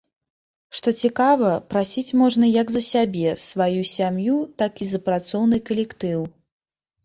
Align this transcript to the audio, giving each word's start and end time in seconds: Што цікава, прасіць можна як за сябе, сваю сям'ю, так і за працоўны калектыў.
Што 0.77 0.89
цікава, 1.03 1.51
прасіць 1.73 2.15
можна 2.23 2.49
як 2.61 2.67
за 2.77 2.83
сябе, 2.89 3.35
сваю 3.45 3.81
сям'ю, 3.95 4.41
так 4.65 4.73
і 4.85 4.91
за 4.91 4.99
працоўны 5.07 5.57
калектыў. 5.73 6.19